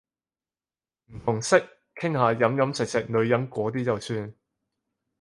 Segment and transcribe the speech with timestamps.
[1.13, 1.59] 唔同色，
[1.95, 4.33] 傾下飲飲食食女人嗰啲就算